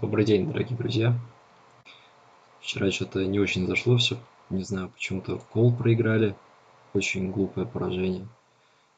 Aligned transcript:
Добрый 0.00 0.24
день, 0.24 0.50
дорогие 0.50 0.76
друзья. 0.76 1.14
Вчера 2.60 2.90
что-то 2.90 3.24
не 3.24 3.38
очень 3.38 3.66
зашло 3.68 3.96
все. 3.96 4.18
Не 4.50 4.64
знаю, 4.64 4.88
почему-то 4.88 5.38
кол 5.52 5.72
проиграли. 5.72 6.34
Очень 6.94 7.30
глупое 7.30 7.64
поражение. 7.64 8.26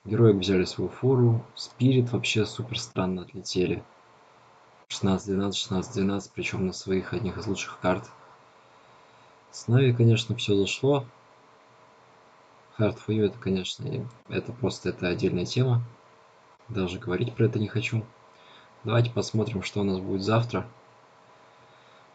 Герои 0.07 0.33
взяли 0.33 0.65
свою 0.65 0.89
фору. 0.89 1.45
Спирит 1.55 2.13
вообще 2.13 2.47
супер 2.47 2.79
странно 2.79 3.23
отлетели. 3.23 3.85
16-12, 4.89 5.51
16-12, 5.51 6.31
причем 6.35 6.67
на 6.67 6.73
своих 6.73 7.13
одних 7.13 7.37
из 7.37 7.47
лучших 7.47 7.79
карт. 7.81 8.09
С 9.51 9.69
Нави, 9.69 9.93
конечно, 9.93 10.35
все 10.35 10.57
зашло. 10.57 11.05
Hard 12.79 12.99
for 13.07 13.15
you 13.15 13.27
это, 13.27 13.39
конечно, 13.39 14.09
это 14.29 14.53
просто 14.53 14.89
это 14.89 15.09
отдельная 15.09 15.45
тема. 15.45 15.83
Даже 16.69 16.99
говорить 16.99 17.35
про 17.35 17.45
это 17.45 17.59
не 17.59 17.69
хочу. 17.69 18.03
Давайте 18.83 19.11
посмотрим, 19.11 19.63
что 19.63 19.81
у 19.81 19.85
нас 19.85 19.99
будет 19.99 20.23
завтра. 20.23 20.67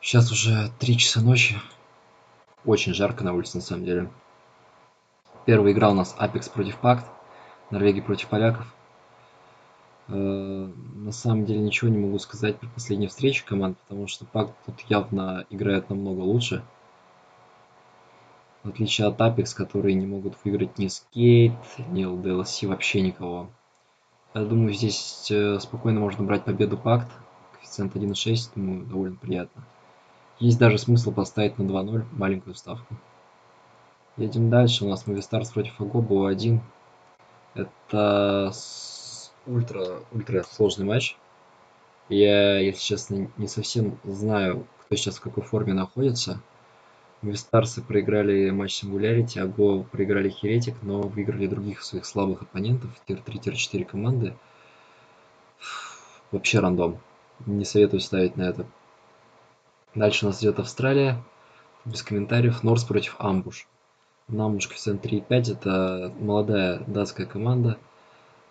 Сейчас 0.02 0.32
уже 0.32 0.72
3 0.80 0.98
часа 0.98 1.22
ночи. 1.22 1.62
Очень 2.66 2.96
жарко 2.96 3.24
на 3.24 3.34
улице, 3.34 3.58
на 3.58 3.62
самом 3.62 3.86
деле. 3.86 4.12
Первая 5.46 5.74
игра 5.74 5.92
у 5.92 5.94
нас 5.94 6.16
Apex 6.20 6.52
против 6.52 6.78
Пакт. 6.78 7.06
Норвегия 7.70 8.02
против 8.02 8.28
поляков. 8.28 8.66
Э, 10.08 10.14
на 10.14 11.12
самом 11.12 11.46
деле 11.46 11.60
ничего 11.60 11.92
не 11.92 12.00
могу 12.00 12.18
сказать 12.18 12.58
про 12.58 12.68
последние 12.70 13.10
встречи 13.10 13.46
команд, 13.46 13.78
потому 13.78 14.08
что 14.08 14.26
Пакт 14.26 14.56
тут 14.66 14.80
явно 14.90 15.46
играет 15.52 15.92
намного 15.92 16.22
лучше. 16.22 16.64
В 18.64 18.70
отличие 18.70 19.08
от 19.08 19.20
Apex, 19.20 19.56
которые 19.56 19.94
не 19.94 20.08
могут 20.08 20.36
выиграть 20.44 20.80
ни 20.80 20.88
Skate, 20.88 21.56
ни 21.92 22.08
LDLC, 22.08 22.68
вообще 22.68 23.02
никого. 23.02 23.52
Я 24.34 24.46
думаю, 24.46 24.74
здесь 24.74 25.30
э, 25.30 25.60
спокойно 25.60 26.00
можно 26.00 26.24
брать 26.24 26.44
победу 26.44 26.76
Пакт. 26.76 27.12
Коэффициент 27.54 27.96
1.6, 27.96 28.54
думаю, 28.56 28.86
довольно 28.88 29.18
приятно. 29.18 29.64
Есть 30.42 30.58
даже 30.58 30.80
смысл 30.80 31.12
поставить 31.12 31.60
на 31.60 31.64
2-0 31.64 32.04
маленькую 32.14 32.56
ставку. 32.56 32.96
Едем 34.18 34.50
дальше. 34.50 34.84
У 34.84 34.90
нас 34.90 35.06
Movistar 35.06 35.44
против 35.54 35.80
Агоба 35.80 36.28
1. 36.28 36.60
Это 37.54 38.52
ультра, 39.46 40.00
ультра 40.12 40.42
сложный 40.42 40.88
матч. 40.88 41.16
Я, 42.10 42.58
если 42.58 42.82
честно, 42.82 43.30
не 43.38 43.48
совсем 43.48 44.00
знаю, 44.04 44.66
кто 44.80 44.96
сейчас 44.96 45.18
в 45.18 45.22
какой 45.22 45.44
форме 45.44 45.74
находится. 45.74 46.42
Movistarсы 47.22 47.84
проиграли 47.84 48.50
матч 48.50 48.84
Singularity, 48.84 49.38
а 49.38 49.46
Go 49.46 49.84
проиграли 49.84 50.34
Heretic, 50.42 50.76
но 50.82 51.02
выиграли 51.02 51.46
других 51.46 51.84
своих 51.84 52.04
слабых 52.04 52.42
оппонентов, 52.42 52.90
тир-3, 53.06 53.38
тир-4 53.38 53.86
команды. 53.86 54.34
Вообще 56.32 56.58
рандом. 56.58 56.98
Не 57.46 57.64
советую 57.64 58.00
ставить 58.00 58.38
на 58.38 58.50
это. 58.50 58.66
Дальше 59.96 60.26
у 60.26 60.30
нас 60.30 60.42
идет 60.42 60.60
Австралия. 60.60 61.22
Без 61.84 62.04
комментариев. 62.04 62.64
Норс 62.64 62.84
против 62.84 63.16
Амбуш. 63.20 63.68
На 64.28 64.46
Амбуш 64.46 64.68
коэффициент 64.68 65.06
3,5. 65.06 65.52
Это 65.52 66.14
молодая 66.20 66.82
датская 66.88 67.26
команда. 67.26 67.78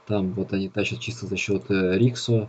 Там 0.06 0.32
вот 0.32 0.52
они 0.52 0.68
тащат 0.68 1.00
чисто 1.00 1.26
за 1.26 1.36
счет 1.36 1.70
э, 1.70 1.96
Риксо. 1.96 2.48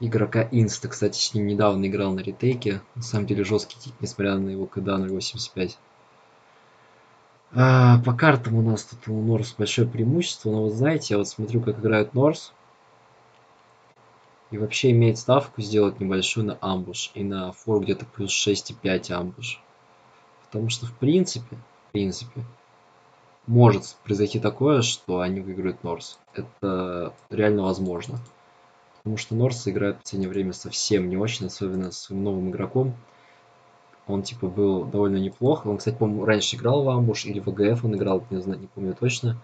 Игрока 0.00 0.46
Инста, 0.50 0.88
кстати, 0.88 1.18
с 1.18 1.34
ним 1.34 1.46
недавно 1.46 1.86
играл 1.86 2.12
на 2.12 2.20
ретейке. 2.20 2.82
На 2.94 3.02
самом 3.02 3.26
деле 3.26 3.44
жесткий 3.44 3.78
тип, 3.78 3.94
несмотря 4.00 4.36
на 4.36 4.50
его 4.50 4.66
КД 4.66 4.88
0.85. 4.88 5.76
А, 7.54 7.98
по 7.98 8.12
картам 8.12 8.54
у 8.56 8.62
нас 8.62 8.84
тут 8.84 9.08
у 9.08 9.20
Норс 9.20 9.54
большое 9.58 9.88
преимущество. 9.88 10.50
Но 10.50 10.62
вот 10.62 10.72
знаете, 10.72 11.14
я 11.14 11.18
вот 11.18 11.28
смотрю, 11.28 11.60
как 11.60 11.78
играют 11.78 12.14
Норс. 12.14 12.52
И 14.52 14.58
вообще 14.58 14.90
имеет 14.90 15.18
ставку 15.18 15.62
сделать 15.62 15.98
небольшую 15.98 16.46
на 16.46 16.58
амбуш. 16.60 17.10
И 17.14 17.24
на 17.24 17.52
фор 17.52 17.82
где-то 17.82 18.04
плюс 18.04 18.30
6,5 18.30 19.10
амбуш. 19.10 19.60
Потому 20.44 20.68
что 20.68 20.86
в 20.86 20.92
принципе, 20.92 21.56
в 21.88 21.92
принципе, 21.92 22.44
может 23.46 23.96
произойти 24.04 24.38
такое, 24.38 24.82
что 24.82 25.20
они 25.20 25.40
выиграют 25.40 25.82
Норс. 25.82 26.18
Это 26.34 27.14
реально 27.30 27.62
возможно. 27.62 28.18
Потому 28.98 29.16
что 29.16 29.34
Норс 29.34 29.66
играет 29.66 29.96
в 29.96 30.02
последнее 30.02 30.28
время 30.28 30.52
совсем 30.52 31.08
не 31.08 31.16
очень, 31.16 31.46
особенно 31.46 31.90
с 31.90 31.98
своим 31.98 32.22
новым 32.22 32.50
игроком. 32.50 32.94
Он 34.06 34.22
типа 34.22 34.48
был 34.48 34.84
довольно 34.84 35.16
неплох. 35.16 35.64
Он, 35.64 35.78
кстати, 35.78 35.96
по-моему, 35.96 36.26
раньше 36.26 36.56
играл 36.56 36.82
в 36.82 36.90
Амбуш 36.90 37.24
или 37.24 37.40
в 37.40 37.46
ВГФ 37.46 37.84
он 37.84 37.96
играл, 37.96 38.22
не 38.30 38.40
знаю, 38.42 38.60
не 38.60 38.66
помню 38.66 38.94
точно. 38.94 39.40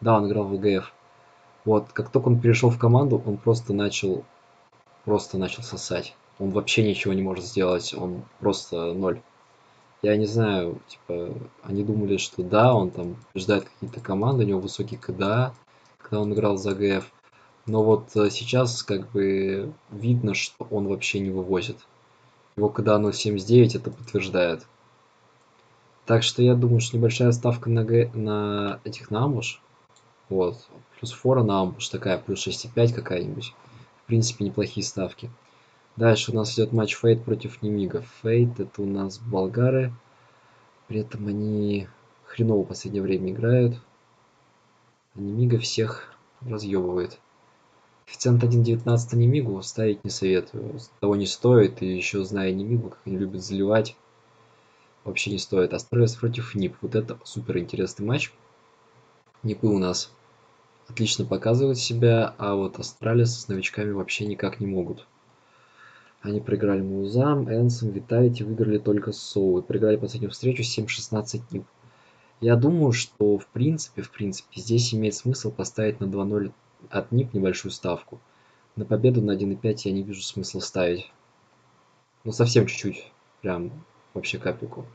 Да, 0.00 0.16
он 0.16 0.28
играл 0.28 0.44
в 0.44 0.56
ВГФ. 0.56 0.92
Вот, 1.64 1.92
как 1.92 2.10
только 2.10 2.28
он 2.28 2.40
перешел 2.40 2.70
в 2.70 2.78
команду, 2.78 3.20
он 3.26 3.36
просто 3.36 3.72
начал 3.72 4.24
просто 5.04 5.38
начал 5.38 5.62
сосать. 5.62 6.14
Он 6.38 6.50
вообще 6.50 6.82
ничего 6.82 7.12
не 7.14 7.22
может 7.22 7.44
сделать, 7.44 7.94
он 7.94 8.22
просто 8.40 8.92
ноль. 8.92 9.20
Я 10.02 10.16
не 10.16 10.26
знаю, 10.26 10.80
типа, 10.88 11.32
они 11.62 11.84
думали, 11.84 12.16
что 12.16 12.42
да, 12.42 12.74
он 12.74 12.90
там 12.90 13.16
побеждает 13.32 13.64
какие-то 13.64 14.00
команды, 14.00 14.44
у 14.44 14.48
него 14.48 14.60
высокий 14.60 14.96
КДА, 14.96 15.54
когда 15.98 16.20
он 16.20 16.32
играл 16.32 16.56
за 16.56 16.74
ГФ. 16.74 17.04
Но 17.66 17.84
вот 17.84 18.16
э, 18.16 18.28
сейчас 18.30 18.82
как 18.82 19.08
бы 19.12 19.72
видно, 19.90 20.34
что 20.34 20.66
он 20.70 20.88
вообще 20.88 21.20
не 21.20 21.30
вывозит. 21.30 21.76
Его 22.56 22.68
КДА 22.68 22.96
0.79 22.96 23.76
это 23.76 23.90
подтверждает. 23.92 24.66
Так 26.04 26.24
что 26.24 26.42
я 26.42 26.54
думаю, 26.54 26.80
что 26.80 26.96
небольшая 26.96 27.30
ставка 27.30 27.70
на, 27.70 27.84
Г... 27.84 28.10
на 28.14 28.80
этих 28.82 29.12
на 29.12 29.24
амбуш. 29.24 29.62
Вот. 30.28 30.66
Плюс 30.98 31.12
фора 31.12 31.44
на 31.44 31.60
амбуш 31.60 31.88
такая, 31.88 32.18
плюс 32.18 32.44
6,5 32.44 32.92
какая-нибудь 32.92 33.54
в 34.02 34.06
принципе, 34.06 34.44
неплохие 34.44 34.84
ставки. 34.84 35.30
Дальше 35.96 36.32
у 36.32 36.34
нас 36.34 36.54
идет 36.54 36.72
матч 36.72 36.96
Фейт 36.96 37.22
против 37.24 37.62
Немига. 37.62 38.02
Фейт 38.22 38.58
это 38.58 38.82
у 38.82 38.86
нас 38.86 39.18
болгары. 39.18 39.92
При 40.88 41.00
этом 41.00 41.26
они 41.26 41.86
хреново 42.24 42.64
в 42.64 42.68
последнее 42.68 43.02
время 43.02 43.32
играют. 43.32 43.80
А 45.14 45.20
Немига 45.20 45.58
всех 45.58 46.14
разъебывает. 46.40 47.18
Коэффициент 48.06 48.42
1.19 48.42 49.16
Немигу 49.16 49.62
ставить 49.62 50.02
не 50.02 50.10
советую. 50.10 50.78
Того 51.00 51.14
не 51.16 51.26
стоит. 51.26 51.82
И 51.82 51.86
еще 51.86 52.24
зная 52.24 52.52
Немигу, 52.52 52.90
как 52.90 53.00
они 53.04 53.18
любят 53.18 53.42
заливать, 53.42 53.94
вообще 55.04 55.30
не 55.30 55.38
стоит. 55.38 55.74
Astralis 55.74 56.14
против 56.14 56.54
NIP. 56.54 56.74
Вот 56.80 56.94
это 56.94 57.18
супер 57.24 57.58
интересный 57.58 58.06
матч. 58.06 58.32
NIP 59.42 59.60
ы 59.60 59.66
у 59.66 59.78
нас 59.78 60.10
отлично 60.92 61.24
показывают 61.24 61.78
себя, 61.78 62.34
а 62.38 62.54
вот 62.54 62.78
Astralis 62.78 63.40
с 63.40 63.48
новичками 63.48 63.92
вообще 63.92 64.26
никак 64.26 64.60
не 64.60 64.66
могут. 64.66 65.06
Они 66.20 66.40
проиграли 66.40 66.82
mouz 66.82 67.21
ам, 67.21 67.50
ENCE 67.50 67.73
ом, 67.73 67.90
Vitality, 67.90 68.44
выиграли 68.44 68.78
только 68.78 69.10
SAW. 69.10 69.58
И 69.58 69.62
проиграли 69.62 69.96
последнюю 69.96 70.30
встречу 70.30 70.62
7-16 70.62 71.40
NIP. 71.50 71.64
Я 72.40 72.56
думаю, 72.56 72.92
что 72.92 73.38
в 73.38 73.46
принципе, 73.46 74.02
в 74.02 74.10
принципе, 74.10 74.60
здесь 74.60 74.94
имеет 74.94 75.14
смысл 75.14 75.50
поставить 75.50 76.00
на 76.00 76.04
2-0 76.04 76.52
от 76.90 77.10
NIP 77.10 77.32
небольшую 77.34 77.72
ставку. 77.72 78.20
На 78.76 78.84
победу 78.84 79.22
на 79.22 79.32
1.5 79.32 79.80
я 79.84 79.92
не 79.92 80.02
вижу 80.02 80.22
смысла 80.22 80.60
ставить. 80.60 81.10
Ну, 82.24 82.32
совсем 82.32 82.66
чуть-чуть. 82.66 83.10
Прям 83.40 83.72
вообще 84.14 84.38
капельку. 84.38 84.86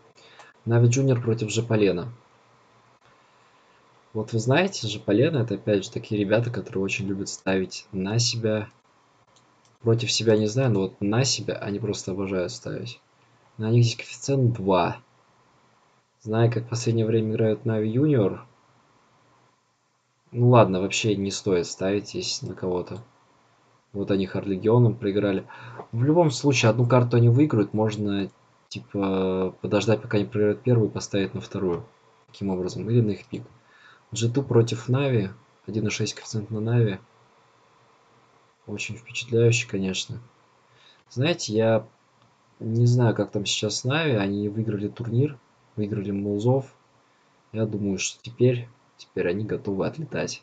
NAVI 0.66 0.88
Junior 0.88 1.22
против 1.22 1.52
Japaleno. 1.52 2.10
Вот 4.18 4.34
вы 4.34 4.40
знаете 4.40 4.88
же, 4.88 5.00
Полено 5.00 5.38
это 5.38 5.54
опять 5.54 5.86
же 5.86 5.92
такие 5.92 6.20
ребята, 6.20 6.50
которые 6.50 6.84
очень 6.84 7.06
любят 7.06 7.30
ставить 7.30 7.86
на 7.92 8.18
себя. 8.18 8.68
Против 9.82 10.12
себя 10.12 10.36
не 10.36 10.48
знаю, 10.48 10.72
но 10.72 10.80
вот 10.80 11.00
на 11.02 11.24
себя 11.24 11.54
они 11.54 11.78
просто 11.78 12.14
обожают 12.14 12.52
ставить. 12.52 13.00
На 13.60 13.70
них 13.70 13.84
здесь 13.84 13.98
коэффициент 13.98 14.56
2. 14.56 14.98
Зная, 16.24 16.50
как 16.50 16.64
в 16.64 16.70
последнее 16.70 17.06
время 17.06 17.30
играют 17.30 17.66
NAVI 17.66 17.92
Junior. 17.92 18.44
Ну 20.32 20.50
ладно, 20.50 20.82
вообще 20.82 21.16
не 21.16 21.30
стоит 21.30 21.68
ставить 21.68 22.10
здесь 22.10 22.42
на 22.42 22.56
кого-то. 22.56 23.04
Вот 23.94 24.10
они 24.10 24.26
Харлегионом 24.26 24.96
проиграли. 24.96 25.46
В 25.92 26.04
любом 26.04 26.32
случае, 26.32 26.72
одну 26.72 26.88
карту 26.88 27.18
они 27.18 27.30
выиграют. 27.30 27.76
Можно, 27.76 28.32
типа, 28.68 29.54
подождать, 29.62 30.02
пока 30.02 30.18
они 30.18 30.26
проиграют 30.26 30.64
первую 30.64 30.90
и 30.90 30.92
поставить 30.92 31.36
на 31.36 31.40
вторую. 31.40 31.86
Таким 32.26 32.50
образом. 32.50 32.90
Или 32.90 33.02
на 33.02 33.12
их 33.12 33.24
пик. 33.28 33.44
G2 34.14 34.44
против 34.44 34.88
Нави. 34.90 35.32
1.6 35.68 36.16
коэффициент 36.16 36.50
на 36.50 36.62
Нави. 36.62 37.00
Очень 38.66 38.96
впечатляюще, 38.96 39.68
конечно. 39.68 40.20
Знаете, 41.10 41.54
я 41.54 41.88
не 42.60 42.86
знаю, 42.86 43.16
как 43.16 43.32
там 43.32 43.46
сейчас 43.46 43.84
Нави. 43.84 44.14
Они 44.14 44.48
выиграли 44.50 44.88
турнир, 44.88 45.38
выиграли 45.76 46.12
Музов. 46.12 46.74
Я 47.52 47.66
думаю, 47.66 47.98
что 47.98 48.22
теперь, 48.22 48.68
теперь 48.98 49.28
они 49.30 49.44
готовы 49.44 49.86
отлетать. 49.86 50.42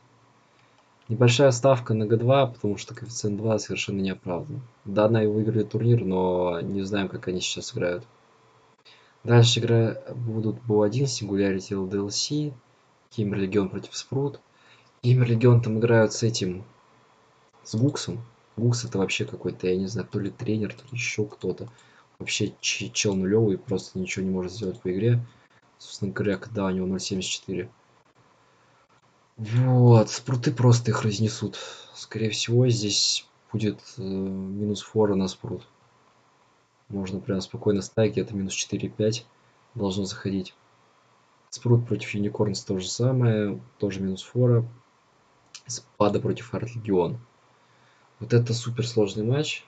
Небольшая 1.08 1.50
ставка 1.50 1.92
на 1.92 2.04
Г2, 2.04 2.54
потому 2.54 2.76
что 2.78 2.94
коэффициент 2.94 3.36
2 3.36 3.58
совершенно 3.58 4.00
не 4.00 4.10
оправдан. 4.10 4.62
Да, 4.84 5.08
Нави 5.08 5.26
выиграли 5.26 5.62
турнир, 5.62 6.04
но 6.04 6.60
не 6.60 6.82
знаем, 6.82 7.08
как 7.08 7.28
они 7.28 7.40
сейчас 7.40 7.74
играют. 7.74 8.04
Дальше 9.22 9.60
игры 9.60 10.02
будут 10.14 10.56
БО1, 10.66 11.04
Singularity 11.04 11.72
LDLC, 11.72 12.52
Геймер 13.16 13.38
Легион 13.38 13.68
против 13.68 13.96
Спрут. 13.96 14.40
Геймер 15.02 15.28
Легион 15.28 15.62
там 15.62 15.78
играют 15.78 16.12
с 16.12 16.22
этим, 16.22 16.64
с 17.62 17.74
Гуксом. 17.74 18.24
Гукс 18.56 18.84
это 18.84 18.98
вообще 18.98 19.24
какой-то, 19.24 19.66
я 19.66 19.76
не 19.76 19.86
знаю, 19.86 20.08
то 20.10 20.18
ли 20.18 20.30
тренер, 20.30 20.74
то 20.74 20.82
ли 20.84 20.90
еще 20.92 21.26
кто-то. 21.26 21.68
Вообще 22.18 22.54
чел 22.60 23.14
нулевый, 23.14 23.58
просто 23.58 23.98
ничего 23.98 24.24
не 24.24 24.30
может 24.30 24.52
сделать 24.52 24.80
по 24.80 24.92
игре. 24.92 25.20
Собственно 25.78 26.12
говоря, 26.12 26.36
когда 26.38 26.66
у 26.66 26.70
него 26.70 26.86
0.74. 26.86 27.68
Вот, 29.36 30.10
спруты 30.10 30.52
просто 30.52 30.92
их 30.92 31.02
разнесут. 31.02 31.58
Скорее 31.94 32.30
всего, 32.30 32.68
здесь 32.68 33.26
будет 33.52 33.80
э, 33.98 34.02
минус 34.02 34.82
фора 34.82 35.16
на 35.16 35.26
спрут. 35.26 35.66
Можно 36.88 37.18
прям 37.18 37.40
спокойно 37.40 37.82
ставить, 37.82 38.12
где-то 38.12 38.34
минус 38.34 38.54
4-5 38.54 39.24
должно 39.74 40.04
заходить. 40.04 40.54
Спрут 41.54 41.86
против 41.86 42.10
Юникорнс 42.14 42.64
то 42.64 42.80
же 42.80 42.88
самое, 42.88 43.60
тоже 43.78 44.00
минус 44.00 44.24
фора. 44.24 44.66
Спада 45.68 46.18
против 46.18 46.52
Арт 46.52 46.74
Легион. 46.74 47.16
Вот 48.18 48.32
это 48.32 48.52
супер 48.52 48.84
сложный 48.84 49.22
матч. 49.22 49.64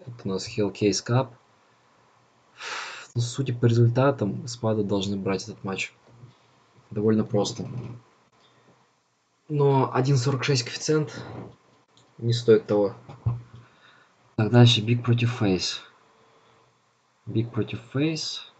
Это 0.00 0.12
у 0.24 0.28
нас 0.28 0.46
Hellcase 0.46 1.02
Cup. 1.02 1.30
Ну, 3.14 3.22
судя 3.22 3.54
по 3.54 3.64
результатам, 3.64 4.46
Спада 4.46 4.84
должны 4.84 5.16
брать 5.16 5.44
этот 5.44 5.64
матч. 5.64 5.94
Довольно 6.90 7.24
просто. 7.24 7.66
Но 9.48 9.90
1.46 9.96 10.64
коэффициент 10.64 11.18
не 12.18 12.34
стоит 12.34 12.66
того. 12.66 12.94
Так, 14.36 14.50
дальше 14.50 14.82
BIG 14.82 15.02
против 15.02 15.32
FaZe. 15.32 15.80
BIG 17.24 17.50
против 17.50 17.80
FaZe. 17.94 18.51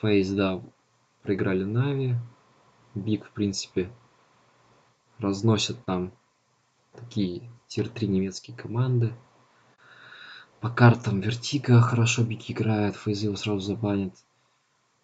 FaZe, 0.00 0.30
да, 0.30 0.62
проиграли 1.22 1.64
NaVi. 1.64 2.16
BIG, 2.94 3.26
в 3.26 3.30
принципе, 3.30 3.90
разносят 5.18 5.84
там 5.84 6.12
такие 6.92 7.42
tier-3 7.68 8.06
немецкие 8.06 8.56
команды. 8.56 9.12
По 10.60 10.70
картам 10.70 11.20
Vertigo 11.20 11.80
хорошо 11.80 12.24
BIG 12.24 12.50
играет, 12.50 12.96
FaZe 12.96 13.22
его 13.22 13.36
сразу 13.36 13.60
забанит. 13.60 14.14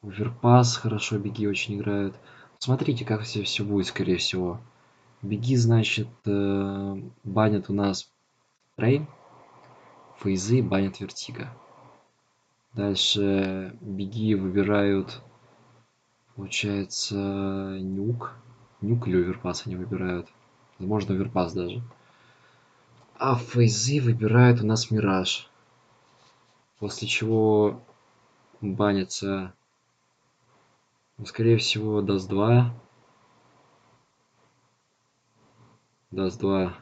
Overpass 0.02 0.76
хорошо 0.76 1.19
Биги 1.19 1.46
очень 1.46 1.76
играют. 1.76 2.14
Смотрите, 2.58 3.05
как 3.05 3.23
все, 3.23 3.43
все 3.43 3.64
будет, 3.64 3.87
скорее 3.87 4.19
всего. 4.19 4.61
Биги, 5.22 5.56
значит, 5.56 6.08
э, 6.26 7.02
банят 7.23 7.70
у 7.70 7.73
нас 7.73 8.11
Train. 8.76 9.06
Фейзы 10.19 10.62
банят 10.62 11.00
Vertigo. 11.00 11.50
Дальше 12.74 13.76
Биги 13.81 14.34
выбирают, 14.34 15.22
получается, 16.34 17.78
Nuke. 17.81 18.34
Nuke 18.81 19.08
или 19.08 19.16
Overpass 19.16 19.66
они 19.66 19.76
выбирают. 19.76 20.28
Возможно, 20.78 21.14
Overpass 21.14 21.54
даже. 21.54 21.82
А 23.16 23.36
фейзы 23.36 24.00
выбирают 24.00 24.60
у 24.60 24.66
нас 24.66 24.90
мираж. 24.90 25.48
После 26.80 27.06
чего 27.06 27.80
банится, 28.60 29.54
ну, 31.16 31.26
скорее 31.26 31.58
всего, 31.58 32.02
Dust 32.02 32.28
2. 32.28 32.74
Dust 36.10 36.40
2 36.40 36.74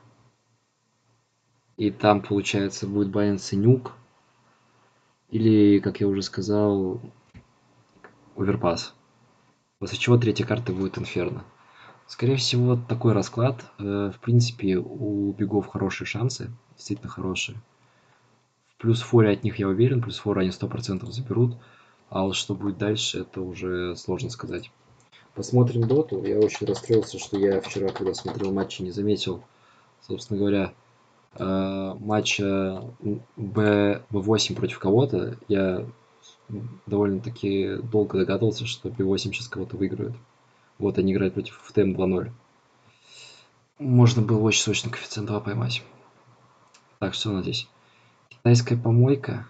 и 1.77 1.91
там, 1.91 2.23
получается, 2.23 2.87
будет 2.87 3.11
баниться 3.11 3.57
Nuke. 3.57 3.93
Или, 5.33 5.79
как 5.79 6.01
я 6.01 6.07
уже 6.07 6.21
сказал, 6.21 7.01
оверпас. 8.37 8.95
После 9.79 9.97
чего 9.97 10.19
третья 10.19 10.45
карта 10.45 10.75
будет 10.75 10.99
инферно. 10.99 11.43
Скорее 12.07 12.37
всего, 12.37 12.77
такой 12.77 13.15
расклад. 13.15 13.65
Э, 13.79 14.13
в 14.15 14.21
принципе, 14.21 14.77
у 14.77 15.33
бегов 15.33 15.69
хорошие 15.69 16.07
шансы. 16.07 16.51
Действительно 16.77 17.09
хорошие. 17.09 17.57
Плюс 18.77 19.01
форе 19.01 19.31
от 19.31 19.43
них 19.43 19.59
я 19.59 19.69
уверен. 19.69 20.03
Плюс 20.03 20.19
фора 20.19 20.43
они 20.43 20.51
100% 20.51 21.11
заберут. 21.11 21.57
А 22.11 22.25
вот 22.25 22.37
что 22.37 22.55
будет 22.55 22.77
дальше, 22.77 23.21
это 23.21 23.41
уже 23.41 23.97
сложно 23.97 24.29
сказать. 24.29 24.71
Посмотрим 25.35 25.89
доту. 25.89 26.23
Я 26.27 26.41
очень 26.41 26.67
расстроился, 26.67 27.19
что 27.19 27.39
я 27.39 27.63
вчера, 27.63 27.89
когда 27.89 28.13
смотрел 28.13 28.53
матчи, 28.53 28.83
не 28.83 28.91
заметил, 28.91 29.43
собственно 30.07 30.39
говоря, 30.39 30.75
матча 31.39 32.85
B, 33.37 34.03
B8 34.11 34.55
против 34.55 34.79
кого-то, 34.79 35.37
я 35.49 35.87
довольно-таки 36.87 37.77
долго 37.77 38.19
догадывался, 38.19 38.67
что 38.67 38.89
B8 38.89 39.19
сейчас 39.19 39.49
кого-то 39.49 39.77
выиграет. 39.77 40.15
Вот 40.79 40.99
они 40.99 41.13
играют 41.13 41.35
против 41.35 41.61
FTM 41.71 41.95
2-0. 41.97 42.31
Можно 43.79 44.23
было 44.23 44.41
очень 44.41 44.63
сочный 44.63 44.91
коэффициент 44.91 45.29
2 45.29 45.41
поймать. 45.41 45.83
Так, 46.99 47.15
что 47.15 47.31
у 47.31 47.43
здесь? 47.43 47.69
Китайская 48.29 48.77
помойка. 48.77 49.47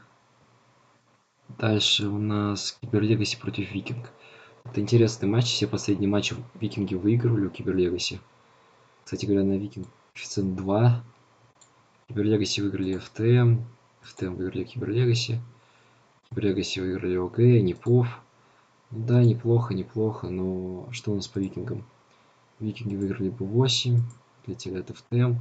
Дальше 1.58 2.06
у 2.06 2.18
нас 2.18 2.78
Киберлегаси 2.80 3.38
против 3.38 3.70
Викинг. 3.72 4.10
Это 4.64 4.80
интересный 4.80 5.28
матч. 5.28 5.46
Все 5.46 5.66
последние 5.66 6.08
матчи 6.08 6.34
Викинги 6.54 6.94
выигрывали 6.94 7.46
у 7.46 7.50
Киберлегаси. 7.50 8.20
Кстати 9.04 9.26
говоря, 9.26 9.44
на 9.44 9.58
Викинг 9.58 9.86
коэффициент 10.14 10.54
2. 10.56 11.04
Киберлегаси 12.08 12.60
выиграли 12.60 12.96
FTM. 12.96 13.62
FTM 14.02 14.36
выиграли 14.36 14.64
Киберлегаси. 14.64 15.40
Киберлегаси 16.28 16.80
выиграли 16.80 17.16
ОГ, 17.16 17.38
Непов. 17.38 18.20
Да, 18.90 19.24
неплохо, 19.24 19.72
неплохо, 19.72 20.28
но 20.28 20.86
что 20.90 21.12
у 21.12 21.14
нас 21.14 21.26
по 21.26 21.38
викингам? 21.38 21.84
Викинги 22.60 22.94
выиграли 22.94 23.30
по 23.30 23.44
8, 23.44 24.02
летели 24.46 24.78
от 24.78 24.90
FTM. 24.90 25.36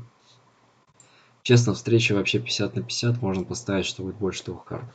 Честно, 1.44 1.74
встреча 1.74 2.14
вообще 2.14 2.40
50 2.40 2.76
на 2.76 2.82
50, 2.82 3.22
можно 3.22 3.44
поставить, 3.44 3.86
что 3.86 4.04
будет 4.04 4.16
больше 4.16 4.46
двух 4.46 4.64
карт. 4.64 4.86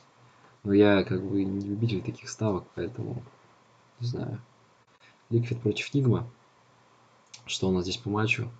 Но 0.64 0.72
я 0.72 1.04
как 1.04 1.22
бы 1.22 1.44
не 1.44 1.66
любитель 1.66 2.02
таких 2.02 2.30
ставок, 2.30 2.64
поэтому 2.74 3.22
не 4.00 4.06
знаю. 4.06 4.40
Liquid 5.28 5.60
против 5.60 5.92
Nigma. 5.92 6.26
Что 7.44 7.68
у 7.68 7.72
нас 7.72 7.82
здесь 7.82 7.98
по 7.98 8.08
матчу? 8.08 8.50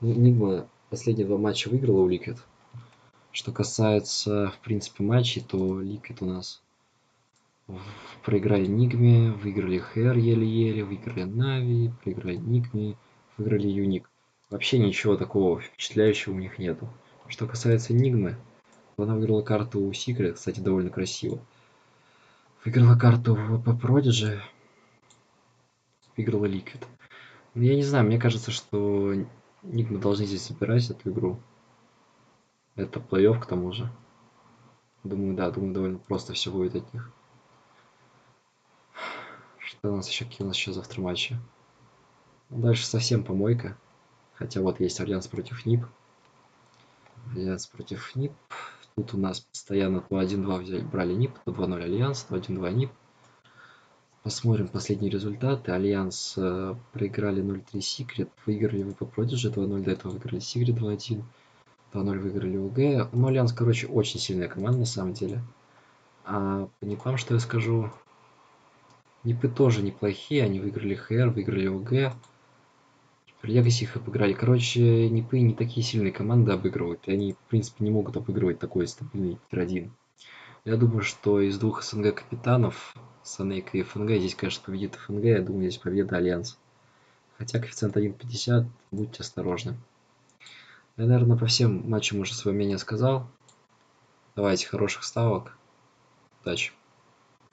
Ну, 0.00 0.14
Nigma 0.14 0.68
последние 0.94 1.26
два 1.26 1.38
матча 1.38 1.68
выиграла 1.68 2.02
у 2.02 2.08
Liquid. 2.08 2.38
Что 3.32 3.50
касается, 3.50 4.52
в 4.56 4.60
принципе, 4.60 5.02
матчей, 5.02 5.42
то 5.42 5.82
Liquid 5.82 6.18
у 6.20 6.24
нас 6.26 6.62
проиграли 8.22 8.66
Нигме, 8.66 9.32
выиграли 9.32 9.78
HR 9.78 10.16
еле-еле, 10.16 10.84
выиграли 10.84 11.24
NaVi, 11.24 11.90
проиграли 12.00 12.36
Нигме, 12.36 12.94
выиграли 13.36 13.66
Unique. 13.66 14.08
Вообще 14.50 14.78
ничего 14.78 15.16
такого 15.16 15.60
впечатляющего 15.60 16.32
у 16.32 16.38
них 16.38 16.60
нету. 16.60 16.88
Что 17.26 17.48
касается 17.48 17.92
Нигмы, 17.92 18.36
она 18.96 19.16
выиграла 19.16 19.42
карту 19.42 19.80
у 19.80 19.90
Secret, 19.90 20.34
кстати, 20.34 20.60
довольно 20.60 20.90
красиво. 20.90 21.40
Выиграла 22.64 22.96
карту 22.96 23.34
VP.Prodigy, 23.34 24.38
выиграла 26.16 26.44
Liquid. 26.44 26.84
Но 27.54 27.64
я 27.64 27.74
не 27.74 27.82
знаю, 27.82 28.06
мне 28.06 28.20
кажется, 28.20 28.52
что 28.52 29.12
Нигмы 29.64 29.98
должны 29.98 30.26
здесь 30.26 30.42
собирать 30.42 30.90
эту 30.90 31.10
игру. 31.10 31.40
Это 32.76 33.00
плей-офф 33.00 33.40
к 33.40 33.46
тому 33.46 33.72
же. 33.72 33.90
Думаю, 35.04 35.34
да, 35.34 35.50
думаю, 35.50 35.72
довольно 35.72 35.98
просто 35.98 36.34
все 36.34 36.52
будет 36.52 36.74
от 36.74 36.92
них. 36.92 37.10
Что 39.58 39.92
у 39.92 39.96
нас 39.96 40.08
еще, 40.08 40.26
какие 40.26 40.44
у 40.44 40.48
нас 40.48 40.56
еще 40.56 40.72
завтра 40.72 41.00
матчи? 41.00 41.38
Ну, 42.50 42.60
дальше 42.60 42.84
совсем 42.84 43.24
помойка. 43.24 43.76
Хотя 44.34 44.60
вот 44.60 44.80
есть 44.80 45.00
Альянс 45.00 45.28
против 45.28 45.64
NiP. 45.64 45.86
Alliance 47.32 47.66
против 47.66 48.14
NiP. 48.14 48.32
Тут 48.96 49.14
у 49.14 49.18
нас 49.18 49.40
постоянно 49.40 50.02
то 50.02 50.20
1-2 50.20 50.58
взяли, 50.60 50.82
брали 50.82 51.14
NiP, 51.14 51.38
то 51.44 51.52
2-0 51.52 51.82
Альянс, 51.82 52.22
то 52.24 52.36
1-2 52.36 52.72
NiP. 52.72 52.90
Посмотрим 54.24 54.68
последние 54.68 55.10
результаты. 55.10 55.72
Альянс 55.72 56.32
э, 56.38 56.74
проиграли 56.94 57.42
0-3 57.42 57.80
Секрет, 57.82 58.30
выиграли 58.46 58.82
VP.Prodigy 58.82 59.50
2-0, 59.50 59.82
до 59.82 59.90
этого 59.90 60.12
выиграли 60.12 60.38
Секрет 60.38 60.78
2-1, 60.78 61.22
2-0 61.92 62.18
выиграли 62.20 62.56
OG. 62.56 63.10
Ну, 63.12 63.26
Альянс, 63.26 63.52
короче, 63.52 63.86
очень 63.86 64.18
сильная 64.18 64.48
команда 64.48 64.78
на 64.78 64.86
самом 64.86 65.12
деле. 65.12 65.42
А 66.24 66.70
по 66.80 66.84
Нипам, 66.86 67.18
что 67.18 67.34
я 67.34 67.40
скажу, 67.40 67.90
Нипы 69.24 69.48
тоже 69.48 69.82
неплохие, 69.82 70.42
они 70.42 70.58
выиграли 70.58 70.94
HR, 70.94 71.28
выиграли 71.28 71.66
OG. 71.66 72.16
Legacy 73.42 73.82
их 73.84 73.96
обыграли. 73.96 74.32
Короче, 74.32 75.10
Нипы 75.10 75.40
не 75.40 75.52
такие 75.52 75.84
сильные 75.84 76.12
команды 76.12 76.52
обыгрывают, 76.52 77.08
и 77.08 77.12
они, 77.12 77.34
в 77.34 77.50
принципе, 77.50 77.84
не 77.84 77.90
могут 77.90 78.16
обыгрывать 78.16 78.58
такой 78.58 78.88
стабильный 78.88 79.38
tier-1. 79.50 79.90
Я 80.64 80.76
думаю, 80.78 81.02
что 81.02 81.42
из 81.42 81.58
двух 81.58 81.82
СНГ 81.82 82.14
капитанов 82.14 82.94
Sanejka 83.24 83.78
и 83.78 83.82
fng. 83.82 84.10
Здесь, 84.18 84.34
конечно, 84.34 84.62
победит 84.64 84.94
fng. 84.94 85.24
Я 85.24 85.42
думаю, 85.42 85.70
здесь 85.70 85.80
победа 85.80 86.16
Альянс. 86.18 86.58
Хотя 87.38 87.58
коэффициент 87.58 87.96
1.50. 87.96 88.66
Будьте 88.92 89.22
осторожны. 89.22 89.76
Я, 90.96 91.06
наверное, 91.06 91.36
по 91.36 91.46
всем 91.46 91.88
матчам 91.90 92.20
уже 92.20 92.34
свое 92.34 92.54
мнение 92.54 92.78
сказал. 92.78 93.26
Давайте 94.36 94.68
хороших 94.68 95.02
ставок. 95.04 95.56
Удачи. 96.42 96.72